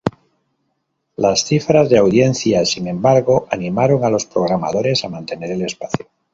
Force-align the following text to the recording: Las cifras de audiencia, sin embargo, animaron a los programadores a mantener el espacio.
Las 1.15 1.45
cifras 1.45 1.87
de 1.91 1.99
audiencia, 1.99 2.65
sin 2.65 2.87
embargo, 2.87 3.45
animaron 3.51 4.03
a 4.03 4.09
los 4.09 4.25
programadores 4.25 5.05
a 5.05 5.09
mantener 5.09 5.51
el 5.51 5.61
espacio. 5.61 6.07